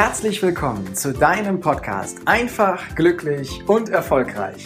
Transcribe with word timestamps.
Herzlich 0.00 0.40
willkommen 0.44 0.94
zu 0.94 1.12
deinem 1.12 1.58
Podcast 1.58 2.18
Einfach, 2.24 2.94
glücklich 2.94 3.64
und 3.66 3.88
erfolgreich. 3.88 4.64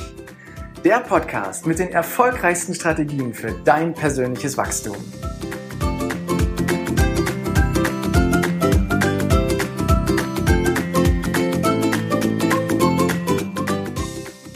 Der 0.85 1.01
Podcast 1.01 1.67
mit 1.67 1.79
den 1.79 1.89
erfolgreichsten 1.89 2.75
Strategien 2.75 3.33
für 3.33 3.53
dein 3.65 3.95
persönliches 3.95 4.59
Wachstum. 4.59 4.97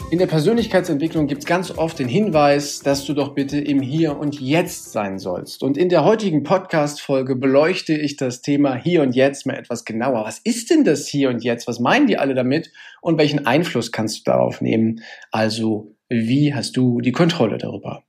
In 0.09 0.19
der 0.19 0.27
Persönlichkeitsentwicklung 0.27 1.27
gibt 1.27 1.41
es 1.41 1.45
ganz 1.45 1.69
oft 1.69 1.99
den 1.99 2.07
Hinweis, 2.07 2.79
dass 2.79 3.03
du 3.03 3.13
doch 3.13 3.35
bitte 3.35 3.59
im 3.59 3.81
Hier 3.81 4.17
und 4.17 4.39
Jetzt 4.39 4.93
sein 4.93 5.19
sollst. 5.19 5.63
Und 5.63 5.77
in 5.77 5.89
der 5.89 6.05
heutigen 6.05 6.43
Podcast-Folge 6.43 7.35
beleuchte 7.35 7.93
ich 7.93 8.15
das 8.15 8.41
Thema 8.41 8.75
Hier 8.75 9.01
und 9.01 9.17
Jetzt 9.17 9.45
mal 9.45 9.57
etwas 9.57 9.83
genauer. 9.83 10.23
Was 10.23 10.39
ist 10.39 10.69
denn 10.69 10.85
das 10.85 11.09
Hier 11.09 11.27
und 11.29 11.43
Jetzt? 11.43 11.67
Was 11.67 11.81
meinen 11.81 12.07
die 12.07 12.17
alle 12.17 12.35
damit? 12.35 12.71
Und 13.01 13.17
welchen 13.17 13.45
Einfluss 13.45 13.91
kannst 13.91 14.19
du 14.19 14.31
darauf 14.31 14.61
nehmen? 14.61 15.01
Also, 15.31 15.93
wie 16.07 16.53
hast 16.53 16.77
du 16.77 17.01
die 17.01 17.11
Kontrolle 17.11 17.57
darüber? 17.57 18.03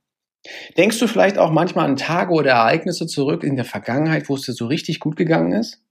Denkst 0.77 0.99
du 0.99 1.07
vielleicht 1.07 1.37
auch 1.37 1.51
manchmal 1.51 1.83
an 1.83 1.97
Tage 1.97 2.31
oder 2.31 2.51
Ereignisse 2.51 3.07
zurück 3.07 3.43
in 3.43 3.57
der 3.57 3.65
Vergangenheit, 3.65 4.29
wo 4.29 4.35
es 4.35 4.43
dir 4.43 4.53
so 4.53 4.67
richtig 4.67 5.01
gut 5.01 5.17
gegangen 5.17 5.51
ist? 5.51 5.83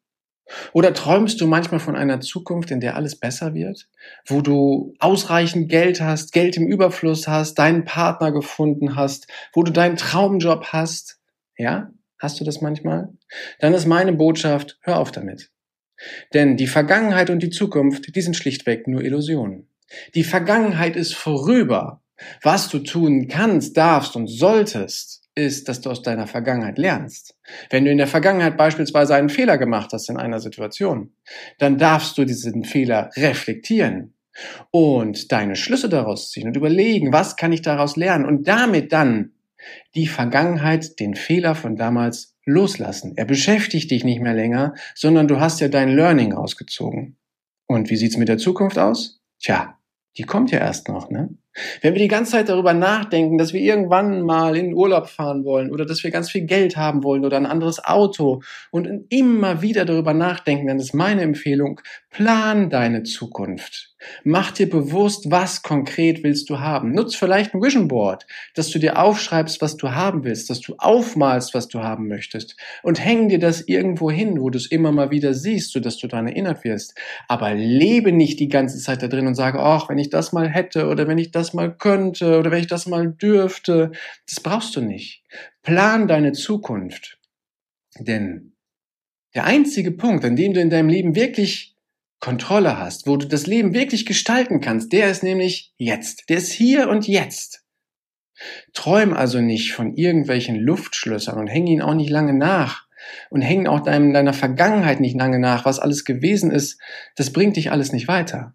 Oder 0.73 0.95
träumst 0.95 1.41
du 1.41 1.47
manchmal 1.47 1.81
von 1.81 1.97
einer 1.97 2.21
Zukunft, 2.21 2.71
in 2.71 2.81
der 2.81 2.97
alles 2.97 3.17
besser 3.17 3.55
wird, 3.55 3.89
wo 4.27 4.41
du 4.41 4.95
ausreichend 4.99 5.69
Geld 5.69 6.01
hast, 6.01 6.33
Geld 6.33 6.57
im 6.57 6.67
Überfluss 6.67 7.29
hast, 7.29 7.55
deinen 7.59 7.85
Partner 7.85 8.33
gefunden 8.33 8.97
hast, 8.97 9.29
wo 9.53 9.63
du 9.63 9.73
deinen 9.73 9.97
Traumjob 9.97 10.67
hast? 10.73 11.21
Ja? 11.57 11.91
Hast 12.19 12.41
du 12.41 12.45
das 12.45 12.61
manchmal? 12.61 13.09
Dann 13.61 13.75
ist 13.75 13.87
meine 13.87 14.13
Botschaft, 14.13 14.79
hör 14.83 14.99
auf 14.99 15.13
damit. 15.13 15.51
Denn 16.35 16.57
die 16.57 16.67
Vergangenheit 16.67 17.31
und 17.31 17.43
die 17.43 17.51
Zukunft, 17.51 18.15
die 18.15 18.21
sind 18.21 18.37
schlichtweg 18.37 18.87
nur 18.89 19.03
Illusionen. 19.03 19.69
Die 20.15 20.25
Vergangenheit 20.25 20.97
ist 20.97 21.15
vorüber. 21.15 22.03
Was 22.43 22.69
du 22.69 22.81
tun 22.81 23.29
kannst, 23.29 23.77
darfst 23.77 24.17
und 24.17 24.27
solltest, 24.27 25.28
ist, 25.39 25.69
dass 25.69 25.81
du 25.81 25.91
aus 25.91 26.03
deiner 26.03 26.27
Vergangenheit 26.27 26.79
lernst. 26.79 27.37
Wenn 27.71 27.85
du 27.85 27.91
in 27.91 27.99
der 27.99 28.07
Vergangenheit 28.09 28.57
beispielsweise 28.57 29.15
einen 29.15 29.29
Fehler 29.29 29.57
gemacht 29.57 29.93
hast 29.93 30.11
in 30.11 30.17
einer 30.17 30.41
Situation, 30.41 31.13
dann 31.59 31.79
darfst 31.79 32.19
du 32.19 32.25
diesen 32.25 32.65
Fehler 32.65 33.11
reflektieren 33.17 34.15
und 34.71 35.33
deine 35.33 35.57
Schlüsse 35.57 35.89
daraus 35.89 36.31
ziehen 36.31 36.49
und 36.49 36.57
überlegen, 36.57 37.13
was 37.13 37.37
kann 37.37 37.53
ich 37.53 37.63
daraus 37.63 37.97
lernen 37.97 38.27
und 38.27 38.49
damit 38.49 38.93
dann 38.93 39.33
die 39.95 40.07
Vergangenheit, 40.07 41.01
den 41.01 41.15
Fehler 41.15 41.55
von 41.55 41.77
damals 41.77 42.37
loslassen. 42.45 43.15
Er 43.17 43.25
beschäftigt 43.25 43.91
dich 43.91 44.05
nicht 44.05 44.21
mehr 44.21 44.35
länger, 44.35 44.75
sondern 44.95 45.29
du 45.29 45.41
hast 45.41 45.61
ja 45.61 45.69
dein 45.69 45.91
Learning 45.91 46.33
rausgezogen. 46.33 47.17
Und 47.67 47.91
wie 47.91 47.97
sieht's 47.97 48.17
mit 48.17 48.29
der 48.29 48.39
Zukunft 48.39 48.79
aus? 48.79 49.21
Tja, 49.41 49.79
die 50.17 50.23
kommt 50.23 50.51
ja 50.51 50.59
erst 50.59 50.89
noch, 50.89 51.11
ne? 51.11 51.31
Wenn 51.81 51.95
wir 51.95 52.01
die 52.01 52.09
ganze 52.09 52.33
Zeit 52.33 52.49
darüber 52.49 52.75
nachdenken, 52.75 53.39
dass 53.39 53.53
wir 53.53 53.61
irgendwann 53.61 54.23
mal 54.23 54.57
in 54.57 54.67
den 54.67 54.75
Urlaub 54.75 55.09
fahren 55.09 55.45
wollen 55.45 55.71
oder 55.71 55.87
dass 55.87 56.03
wir 56.03 56.11
ganz 56.11 56.31
viel 56.31 56.43
Geld 56.43 56.77
haben 56.77 57.03
wollen 57.05 57.25
oder 57.25 57.37
ein 57.37 57.47
anderes 57.47 57.85
Auto 57.85 58.43
und 58.71 59.07
immer 59.11 59.63
wieder 59.63 59.85
darüber 59.85 60.15
nachdenken, 60.15 60.67
dann 60.67 60.79
ist 60.79 60.95
meine 60.95 61.23
Empfehlung, 61.23 61.81
plan 62.11 62.71
deine 62.71 63.03
Zukunft. 63.03 63.95
Mach 64.23 64.53
dir 64.53 64.69
bewusst, 64.69 65.31
was 65.31 65.63
konkret 65.63 66.23
willst 66.23 66.49
du 66.51 66.61
haben. 66.61 66.93
Nutz 66.93 67.17
vielleicht 67.17 67.55
ein 67.55 67.63
Vision 67.63 67.89
Board, 67.89 68.27
dass 68.55 68.71
du 68.71 68.79
dir 68.79 68.99
aufschreibst, 68.99 69.61
was 69.61 69.77
du 69.77 69.91
haben 69.91 70.25
willst, 70.25 70.51
dass 70.51 70.61
du 70.61 70.75
aufmalst, 70.79 71.55
was 71.55 71.69
du 71.69 71.81
haben 71.81 72.09
möchtest 72.09 72.57
und 72.83 73.05
häng 73.05 73.29
dir 73.29 73.39
das 73.39 73.63
irgendwo 73.67 74.11
hin, 74.11 74.41
wo 74.41 74.51
du 74.51 74.59
es 74.59 74.71
immer 74.71 74.93
mal 74.93 75.11
wieder 75.11 75.35
siehst, 75.35 75.73
sodass 75.73 75.99
du 75.99 76.07
daran 76.07 76.29
erinnert 76.29 76.65
wirst. 76.65 76.95
Aber 77.27 77.55
lebe 77.55 78.13
nicht 78.13 78.39
die 78.41 78.49
ganze 78.49 78.79
Zeit 78.79 79.03
da 79.03 79.09
drin 79.09 79.27
und 79.27 79.35
sage, 79.35 79.59
ach, 79.59 79.89
wenn 79.89 79.99
ich 79.99 80.11
das 80.11 80.33
mal 80.33 80.49
hätte 80.49 80.87
oder 80.87 81.09
wenn 81.09 81.19
ich 81.19 81.31
das 81.31 81.55
mal 81.55 81.75
könnte 81.75 82.39
oder 82.39 82.51
wenn 82.51 82.61
ich 82.61 82.69
das 82.69 82.87
mal 82.87 83.09
dürfte. 83.11 83.93
Das 84.29 84.41
brauchst 84.41 84.77
du 84.77 84.81
nicht. 84.81 85.23
Plan 85.63 86.09
deine 86.09 86.33
Zukunft. 86.33 87.19
Denn 87.99 88.53
der 89.35 89.45
einzige 89.45 89.91
Punkt, 89.91 90.25
an 90.25 90.37
dem 90.37 90.55
du 90.55 90.61
in 90.61 90.71
deinem 90.71 90.89
Leben 90.89 91.15
wirklich 91.15 91.77
Kontrolle 92.21 92.79
hast, 92.79 93.07
wo 93.07 93.17
du 93.17 93.27
das 93.27 93.47
Leben 93.47 93.75
wirklich 93.75 94.05
gestalten 94.05 94.61
kannst, 94.61 94.93
der 94.93 95.11
ist 95.11 95.23
nämlich 95.23 95.73
jetzt. 95.77 96.29
Der 96.29 96.39
ist 96.39 96.51
hier 96.51 96.89
und 96.89 97.07
jetzt. 97.07 97.65
Träum 98.73 99.15
also 99.15 99.41
nicht 99.41 99.73
von 99.73 99.95
irgendwelchen 99.95 100.57
Luftschlössern 100.57 101.39
und 101.39 101.49
häng 101.49 101.67
ihn 101.67 101.83
auch 101.83 101.95
nicht 101.95 102.11
lange 102.11 102.35
nach 102.35 102.87
und 103.31 103.43
häng 103.43 103.67
auch 103.67 103.81
deinem, 103.81 104.13
deiner 104.13 104.33
Vergangenheit 104.33 105.01
nicht 105.01 105.17
lange 105.17 105.39
nach, 105.39 105.65
was 105.65 105.79
alles 105.79 106.05
gewesen 106.05 106.51
ist. 106.51 106.81
Das 107.17 107.33
bringt 107.33 107.57
dich 107.57 107.71
alles 107.71 107.93
nicht 107.93 108.09
weiter. 108.09 108.55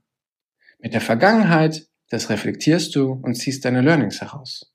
Mit 0.80 0.94
der 0.94 1.02
Vergangenheit, 1.02 1.88
das 2.10 2.30
reflektierst 2.30 2.96
du 2.96 3.14
und 3.24 3.36
ziehst 3.36 3.66
deine 3.66 3.82
Learnings 3.82 4.22
heraus. 4.22 4.74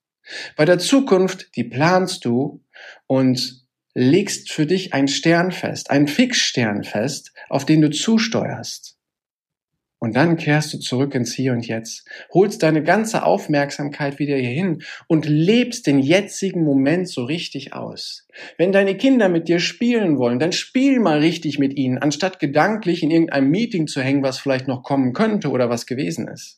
Bei 0.56 0.64
der 0.64 0.78
Zukunft, 0.78 1.56
die 1.56 1.64
planst 1.64 2.24
du 2.24 2.62
und 3.06 3.66
legst 3.98 4.52
für 4.52 4.64
dich 4.64 4.94
ein 4.94 5.08
Stern 5.08 5.50
fest, 5.50 5.90
ein 5.90 6.06
Fixstern 6.06 6.84
fest, 6.84 7.32
auf 7.48 7.66
den 7.66 7.80
du 7.80 7.90
zusteuerst. 7.90 8.96
Und 9.98 10.14
dann 10.14 10.36
kehrst 10.36 10.72
du 10.72 10.78
zurück 10.78 11.16
ins 11.16 11.34
Hier 11.34 11.52
und 11.52 11.66
Jetzt, 11.66 12.08
holst 12.32 12.62
deine 12.62 12.84
ganze 12.84 13.24
Aufmerksamkeit 13.24 14.20
wieder 14.20 14.36
hierhin 14.36 14.84
und 15.08 15.26
lebst 15.26 15.88
den 15.88 15.98
jetzigen 15.98 16.62
Moment 16.62 17.08
so 17.08 17.24
richtig 17.24 17.72
aus. 17.72 18.28
Wenn 18.56 18.70
deine 18.70 18.96
Kinder 18.96 19.28
mit 19.28 19.48
dir 19.48 19.58
spielen 19.58 20.18
wollen, 20.18 20.38
dann 20.38 20.52
spiel 20.52 21.00
mal 21.00 21.18
richtig 21.18 21.58
mit 21.58 21.76
ihnen, 21.76 21.98
anstatt 21.98 22.38
gedanklich 22.38 23.02
in 23.02 23.10
irgendeinem 23.10 23.50
Meeting 23.50 23.88
zu 23.88 24.00
hängen, 24.00 24.22
was 24.22 24.38
vielleicht 24.38 24.68
noch 24.68 24.84
kommen 24.84 25.12
könnte 25.12 25.50
oder 25.50 25.68
was 25.68 25.86
gewesen 25.86 26.28
ist. 26.28 26.57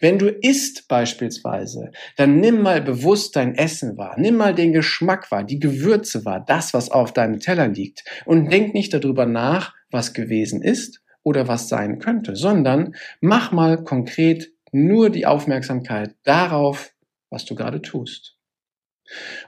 Wenn 0.00 0.18
du 0.18 0.28
isst 0.28 0.88
beispielsweise, 0.88 1.90
dann 2.16 2.40
nimm 2.40 2.62
mal 2.62 2.82
bewusst 2.82 3.36
dein 3.36 3.54
Essen 3.54 3.96
wahr, 3.96 4.14
nimm 4.18 4.36
mal 4.36 4.54
den 4.54 4.72
Geschmack 4.72 5.30
wahr, 5.30 5.44
die 5.44 5.58
Gewürze 5.58 6.24
wahr, 6.24 6.44
das, 6.44 6.74
was 6.74 6.90
auf 6.90 7.12
deinem 7.12 7.40
Teller 7.40 7.68
liegt 7.68 8.04
und 8.24 8.50
denk 8.50 8.74
nicht 8.74 8.94
darüber 8.94 9.26
nach, 9.26 9.74
was 9.90 10.12
gewesen 10.12 10.62
ist 10.62 11.02
oder 11.22 11.48
was 11.48 11.68
sein 11.68 11.98
könnte, 11.98 12.36
sondern 12.36 12.94
mach 13.20 13.52
mal 13.52 13.82
konkret 13.82 14.52
nur 14.72 15.10
die 15.10 15.26
Aufmerksamkeit 15.26 16.14
darauf, 16.24 16.92
was 17.30 17.44
du 17.44 17.54
gerade 17.54 17.80
tust. 17.80 18.33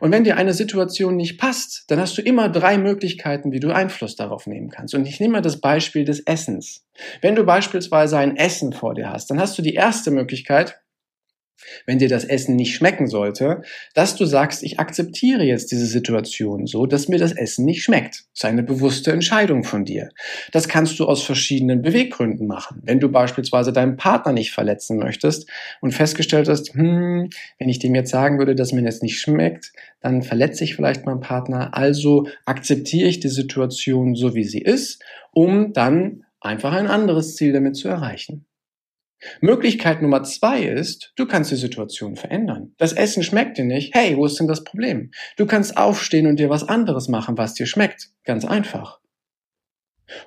Und 0.00 0.12
wenn 0.12 0.24
dir 0.24 0.36
eine 0.36 0.52
Situation 0.52 1.16
nicht 1.16 1.38
passt, 1.38 1.84
dann 1.88 1.98
hast 1.98 2.18
du 2.18 2.22
immer 2.22 2.48
drei 2.48 2.78
Möglichkeiten, 2.78 3.52
wie 3.52 3.60
du 3.60 3.74
Einfluss 3.74 4.16
darauf 4.16 4.46
nehmen 4.46 4.70
kannst. 4.70 4.94
Und 4.94 5.06
ich 5.06 5.20
nehme 5.20 5.34
mal 5.34 5.42
das 5.42 5.60
Beispiel 5.60 6.04
des 6.04 6.20
Essens. 6.20 6.84
Wenn 7.22 7.34
du 7.34 7.44
beispielsweise 7.44 8.18
ein 8.18 8.36
Essen 8.36 8.72
vor 8.72 8.94
dir 8.94 9.10
hast, 9.10 9.30
dann 9.30 9.40
hast 9.40 9.56
du 9.58 9.62
die 9.62 9.74
erste 9.74 10.10
Möglichkeit, 10.10 10.80
wenn 11.86 11.98
dir 11.98 12.08
das 12.08 12.24
Essen 12.24 12.56
nicht 12.56 12.74
schmecken 12.74 13.06
sollte, 13.06 13.62
dass 13.94 14.16
du 14.16 14.24
sagst, 14.24 14.62
ich 14.62 14.78
akzeptiere 14.78 15.42
jetzt 15.42 15.72
diese 15.72 15.86
Situation 15.86 16.66
so, 16.66 16.86
dass 16.86 17.08
mir 17.08 17.18
das 17.18 17.32
Essen 17.32 17.64
nicht 17.64 17.82
schmeckt. 17.82 18.24
Das 18.32 18.40
ist 18.40 18.44
eine 18.44 18.62
bewusste 18.62 19.12
Entscheidung 19.12 19.64
von 19.64 19.84
dir. 19.84 20.10
Das 20.52 20.68
kannst 20.68 20.98
du 20.98 21.06
aus 21.06 21.22
verschiedenen 21.22 21.82
Beweggründen 21.82 22.46
machen. 22.46 22.82
Wenn 22.84 23.00
du 23.00 23.08
beispielsweise 23.08 23.72
deinen 23.72 23.96
Partner 23.96 24.32
nicht 24.32 24.52
verletzen 24.52 24.98
möchtest 24.98 25.48
und 25.80 25.92
festgestellt 25.92 26.48
hast, 26.48 26.74
hm, 26.74 27.30
wenn 27.58 27.68
ich 27.68 27.78
dem 27.78 27.94
jetzt 27.94 28.10
sagen 28.10 28.38
würde, 28.38 28.54
dass 28.54 28.72
mir 28.72 28.82
das 28.82 29.02
nicht 29.02 29.18
schmeckt, 29.18 29.72
dann 30.00 30.22
verletze 30.22 30.64
ich 30.64 30.76
vielleicht 30.76 31.06
meinen 31.06 31.20
Partner. 31.20 31.76
Also 31.76 32.28
akzeptiere 32.44 33.08
ich 33.08 33.20
die 33.20 33.28
Situation 33.28 34.14
so, 34.14 34.34
wie 34.34 34.44
sie 34.44 34.60
ist, 34.60 35.02
um 35.32 35.72
dann 35.72 36.24
einfach 36.40 36.72
ein 36.72 36.86
anderes 36.86 37.34
Ziel 37.36 37.52
damit 37.52 37.76
zu 37.76 37.88
erreichen. 37.88 38.46
Möglichkeit 39.40 40.02
Nummer 40.02 40.22
zwei 40.22 40.62
ist, 40.62 41.12
du 41.16 41.26
kannst 41.26 41.50
die 41.50 41.56
Situation 41.56 42.16
verändern. 42.16 42.74
Das 42.76 42.92
Essen 42.92 43.22
schmeckt 43.22 43.58
dir 43.58 43.64
nicht. 43.64 43.94
Hey, 43.94 44.16
wo 44.16 44.26
ist 44.26 44.38
denn 44.38 44.46
das 44.46 44.64
Problem? 44.64 45.10
Du 45.36 45.46
kannst 45.46 45.76
aufstehen 45.76 46.26
und 46.26 46.38
dir 46.38 46.50
was 46.50 46.68
anderes 46.68 47.08
machen, 47.08 47.38
was 47.38 47.54
dir 47.54 47.66
schmeckt. 47.66 48.10
Ganz 48.24 48.44
einfach. 48.44 49.00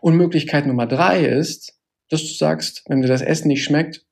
Und 0.02 0.16
Möglichkeit 0.16 0.66
Nummer 0.66 0.88
drei 0.88 1.24
ist, 1.24 1.80
dass 2.10 2.22
du 2.22 2.34
sagst, 2.34 2.84
wenn 2.88 3.02
dir 3.02 3.08
das 3.08 3.22
Essen 3.22 3.48
nicht 3.48 3.64
schmeckt, 3.64 4.06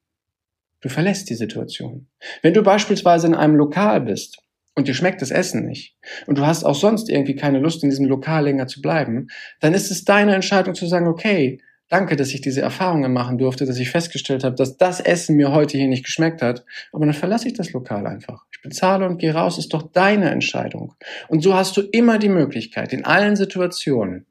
du 0.81 0.89
verlässt 0.89 1.29
die 1.29 1.35
Situation. 1.35 2.07
Wenn 2.41 2.53
du 2.53 2.61
beispielsweise 2.61 3.27
in 3.27 3.35
einem 3.35 3.55
Lokal 3.55 4.01
bist 4.01 4.37
und 4.75 4.87
dir 4.87 4.93
schmeckt 4.93 5.21
das 5.21 5.31
Essen 5.31 5.65
nicht 5.65 5.97
und 6.27 6.37
du 6.37 6.45
hast 6.45 6.63
auch 6.63 6.75
sonst 6.75 7.09
irgendwie 7.09 7.35
keine 7.35 7.59
Lust, 7.59 7.83
in 7.83 7.89
diesem 7.89 8.05
Lokal 8.05 8.43
länger 8.43 8.67
zu 8.67 8.81
bleiben, 8.81 9.27
dann 9.59 9.73
ist 9.73 9.89
es 9.89 10.05
deine 10.05 10.35
Entscheidung 10.35 10.75
zu 10.75 10.85
sagen, 10.85 11.07
okay, 11.07 11.59
Danke, 11.89 12.17
dass 12.17 12.33
ich 12.33 12.41
diese 12.41 12.61
Erfahrungen 12.61 13.13
machen 13.13 13.37
durfte, 13.37 13.65
dass 13.65 13.77
ich 13.77 13.89
festgestellt 13.89 14.43
habe, 14.43 14.55
dass 14.55 14.75
das 14.75 14.99
Essen 14.99 15.37
mir 15.37 15.53
heute 15.53 15.77
hier 15.77 15.87
nicht 15.87 16.03
geschmeckt 16.03 16.41
hat. 16.41 16.65
Aber 16.91 17.05
dann 17.05 17.13
verlasse 17.13 17.47
ich 17.47 17.53
das 17.53 17.71
Lokal 17.71 18.05
einfach. 18.07 18.45
Ich 18.51 18.61
bezahle 18.61 19.07
und 19.07 19.19
gehe 19.19 19.33
raus, 19.33 19.57
ist 19.57 19.73
doch 19.73 19.91
deine 19.91 20.29
Entscheidung. 20.29 20.95
Und 21.29 21.43
so 21.43 21.53
hast 21.53 21.77
du 21.77 21.81
immer 21.81 22.19
die 22.19 22.29
Möglichkeit, 22.29 22.91
in 22.91 23.05
allen 23.05 23.37
Situationen, 23.37 24.25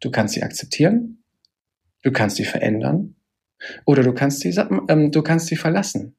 du 0.00 0.10
kannst 0.10 0.34
sie 0.34 0.42
akzeptieren, 0.42 1.22
du 2.02 2.10
kannst 2.10 2.36
sie 2.36 2.44
verändern 2.44 3.14
oder 3.84 4.02
du 4.02 4.12
kannst 4.12 4.40
sie, 4.40 4.54
ähm, 4.88 5.12
du 5.12 5.22
kannst 5.22 5.46
sie 5.46 5.56
verlassen. 5.56 6.16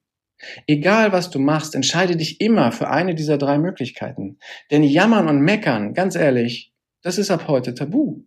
Egal 0.68 1.12
was 1.12 1.31
du 1.31 1.39
machst, 1.39 1.75
entscheide 1.75 2.16
dich 2.16 2.39
immer 2.39 2.72
für 2.72 2.89
eine 2.89 3.16
dieser 3.16 3.38
drei 3.38 3.57
Möglichkeiten. 3.57 4.38
Denn 4.72 4.84
jammern 4.84 5.28
und 5.28 5.42
meckern, 5.42 5.94
ganz 5.94 6.16
ehrlich, 6.16 6.74
das 7.01 7.18
ist 7.18 7.31
ab 7.31 7.48
heute 7.48 7.74
tabu. 7.74 8.22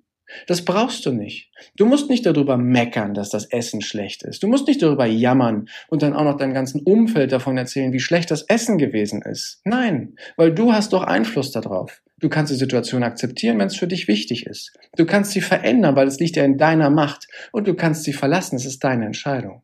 Das 0.46 0.64
brauchst 0.64 1.06
du 1.06 1.12
nicht. 1.12 1.50
Du 1.76 1.86
musst 1.86 2.08
nicht 2.08 2.24
darüber 2.26 2.56
meckern, 2.56 3.14
dass 3.14 3.30
das 3.30 3.46
Essen 3.46 3.80
schlecht 3.80 4.22
ist. 4.22 4.42
Du 4.42 4.48
musst 4.48 4.66
nicht 4.68 4.82
darüber 4.82 5.06
jammern 5.06 5.68
und 5.88 6.02
dann 6.02 6.14
auch 6.14 6.24
noch 6.24 6.36
deinem 6.36 6.54
ganzen 6.54 6.80
Umfeld 6.82 7.32
davon 7.32 7.56
erzählen, 7.58 7.92
wie 7.92 8.00
schlecht 8.00 8.30
das 8.30 8.42
Essen 8.42 8.78
gewesen 8.78 9.22
ist. 9.22 9.60
Nein, 9.64 10.14
weil 10.36 10.54
du 10.54 10.72
hast 10.72 10.92
doch 10.92 11.02
Einfluss 11.02 11.50
darauf. 11.50 12.02
Du 12.18 12.28
kannst 12.28 12.52
die 12.52 12.56
Situation 12.56 13.02
akzeptieren, 13.02 13.58
wenn 13.58 13.68
es 13.68 13.76
für 13.76 13.86
dich 13.86 14.06
wichtig 14.06 14.46
ist. 14.46 14.72
Du 14.96 15.06
kannst 15.06 15.32
sie 15.32 15.40
verändern, 15.40 15.96
weil 15.96 16.06
es 16.06 16.20
liegt 16.20 16.36
ja 16.36 16.44
in 16.44 16.58
deiner 16.58 16.90
Macht. 16.90 17.26
Und 17.50 17.66
du 17.66 17.74
kannst 17.74 18.04
sie 18.04 18.12
verlassen, 18.12 18.56
es 18.56 18.66
ist 18.66 18.84
deine 18.84 19.06
Entscheidung. 19.06 19.62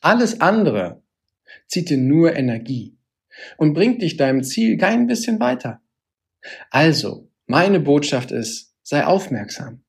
Alles 0.00 0.40
andere 0.40 1.02
zieht 1.66 1.90
dir 1.90 1.98
nur 1.98 2.34
Energie 2.36 2.96
und 3.56 3.74
bringt 3.74 4.02
dich 4.02 4.16
deinem 4.16 4.42
Ziel 4.42 4.76
kein 4.78 5.06
bisschen 5.06 5.40
weiter. 5.40 5.80
Also, 6.70 7.28
meine 7.46 7.80
Botschaft 7.80 8.30
ist, 8.30 8.73
Sei 8.84 9.04
aufmerksam. 9.04 9.82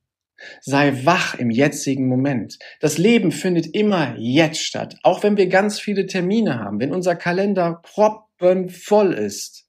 Sei 0.61 1.05
wach 1.05 1.35
im 1.35 1.51
jetzigen 1.51 2.07
Moment. 2.07 2.57
Das 2.79 2.97
Leben 2.97 3.31
findet 3.31 3.75
immer 3.75 4.15
jetzt 4.17 4.61
statt, 4.61 4.97
auch 5.03 5.21
wenn 5.21 5.37
wir 5.37 5.47
ganz 5.47 5.79
viele 5.79 6.07
Termine 6.07 6.59
haben, 6.59 6.79
wenn 6.79 6.91
unser 6.91 7.15
Kalender 7.15 7.81
proppenvoll 7.83 9.13
ist. 9.13 9.65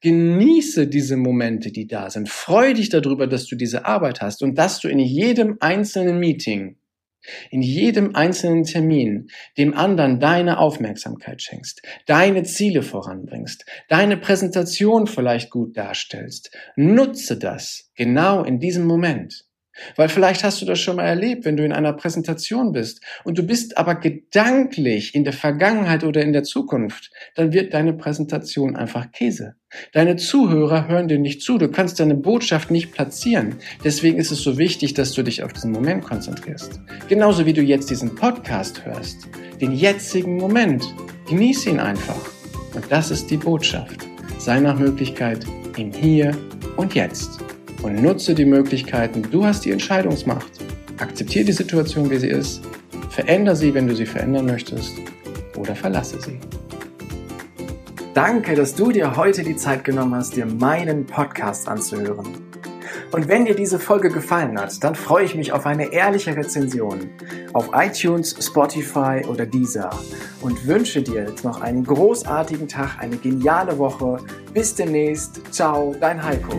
Genieße 0.00 0.86
diese 0.86 1.16
Momente, 1.16 1.72
die 1.72 1.86
da 1.86 2.10
sind. 2.10 2.28
Freu 2.28 2.74
dich 2.74 2.88
darüber, 2.88 3.26
dass 3.26 3.46
du 3.46 3.56
diese 3.56 3.84
Arbeit 3.86 4.20
hast 4.20 4.42
und 4.42 4.56
dass 4.56 4.80
du 4.80 4.88
in 4.88 4.98
jedem 4.98 5.56
einzelnen 5.60 6.18
Meeting 6.18 6.76
in 7.50 7.62
jedem 7.62 8.14
einzelnen 8.14 8.64
Termin 8.64 9.28
dem 9.58 9.74
anderen 9.74 10.20
deine 10.20 10.58
Aufmerksamkeit 10.58 11.42
schenkst, 11.42 11.82
deine 12.06 12.42
Ziele 12.44 12.82
voranbringst, 12.82 13.64
deine 13.88 14.16
Präsentation 14.16 15.06
vielleicht 15.06 15.50
gut 15.50 15.76
darstellst. 15.76 16.50
Nutze 16.76 17.38
das 17.38 17.90
genau 17.94 18.44
in 18.44 18.58
diesem 18.58 18.84
Moment. 18.84 19.44
Weil 19.96 20.08
vielleicht 20.08 20.44
hast 20.44 20.60
du 20.60 20.66
das 20.66 20.80
schon 20.80 20.96
mal 20.96 21.06
erlebt, 21.06 21.44
wenn 21.44 21.56
du 21.56 21.64
in 21.64 21.72
einer 21.72 21.92
Präsentation 21.92 22.72
bist 22.72 23.00
und 23.24 23.38
du 23.38 23.42
bist 23.42 23.78
aber 23.78 23.94
gedanklich 23.94 25.14
in 25.14 25.24
der 25.24 25.32
Vergangenheit 25.32 26.04
oder 26.04 26.22
in 26.22 26.32
der 26.32 26.42
Zukunft, 26.44 27.10
dann 27.34 27.52
wird 27.52 27.74
deine 27.74 27.94
Präsentation 27.94 28.76
einfach 28.76 29.10
Käse. 29.12 29.54
Deine 29.92 30.16
Zuhörer 30.16 30.88
hören 30.88 31.08
dir 31.08 31.18
nicht 31.18 31.40
zu, 31.40 31.56
du 31.56 31.70
kannst 31.70 31.98
deine 31.98 32.14
Botschaft 32.14 32.70
nicht 32.70 32.92
platzieren. 32.92 33.56
Deswegen 33.82 34.18
ist 34.18 34.30
es 34.30 34.42
so 34.42 34.58
wichtig, 34.58 34.92
dass 34.94 35.12
du 35.12 35.22
dich 35.22 35.42
auf 35.42 35.52
diesen 35.52 35.72
Moment 35.72 36.04
konzentrierst. 36.04 36.80
Genauso 37.08 37.46
wie 37.46 37.54
du 37.54 37.62
jetzt 37.62 37.88
diesen 37.88 38.14
Podcast 38.14 38.84
hörst. 38.84 39.28
Den 39.60 39.72
jetzigen 39.72 40.36
Moment. 40.36 40.84
Genieße 41.28 41.70
ihn 41.70 41.80
einfach. 41.80 42.20
Und 42.74 42.84
das 42.90 43.10
ist 43.10 43.30
die 43.30 43.36
Botschaft. 43.38 44.06
Sei 44.38 44.60
nach 44.60 44.78
Möglichkeit 44.78 45.46
im 45.76 45.92
Hier 45.92 46.36
und 46.76 46.94
Jetzt 46.94 47.38
und 47.82 48.02
nutze 48.02 48.34
die 48.34 48.44
Möglichkeiten. 48.44 49.22
Du 49.30 49.44
hast 49.44 49.64
die 49.64 49.70
Entscheidungsmacht. 49.70 50.50
Akzeptiere 50.98 51.44
die 51.44 51.52
Situation, 51.52 52.10
wie 52.10 52.18
sie 52.18 52.28
ist. 52.28 52.62
Veränder 53.10 53.56
sie, 53.56 53.74
wenn 53.74 53.86
du 53.86 53.94
sie 53.94 54.06
verändern 54.06 54.46
möchtest. 54.46 54.94
Oder 55.56 55.74
verlasse 55.74 56.20
sie. 56.20 56.38
Danke, 58.14 58.54
dass 58.54 58.74
du 58.74 58.92
dir 58.92 59.16
heute 59.16 59.42
die 59.42 59.56
Zeit 59.56 59.84
genommen 59.84 60.14
hast, 60.14 60.36
dir 60.36 60.46
meinen 60.46 61.06
Podcast 61.06 61.66
anzuhören. 61.68 62.26
Und 63.10 63.28
wenn 63.28 63.44
dir 63.44 63.54
diese 63.54 63.78
Folge 63.78 64.10
gefallen 64.10 64.58
hat, 64.58 64.82
dann 64.82 64.94
freue 64.94 65.24
ich 65.24 65.34
mich 65.34 65.52
auf 65.52 65.66
eine 65.66 65.92
ehrliche 65.92 66.34
Rezension 66.34 67.10
auf 67.52 67.70
iTunes, 67.74 68.34
Spotify 68.40 69.22
oder 69.28 69.46
Deezer 69.46 69.90
und 70.40 70.66
wünsche 70.66 71.02
dir 71.02 71.26
jetzt 71.28 71.44
noch 71.44 71.60
einen 71.60 71.84
großartigen 71.84 72.68
Tag, 72.68 72.98
eine 72.98 73.16
geniale 73.16 73.78
Woche. 73.78 74.18
Bis 74.52 74.74
demnächst. 74.74 75.40
Ciao, 75.52 75.94
dein 76.00 76.22
Heiko. 76.22 76.58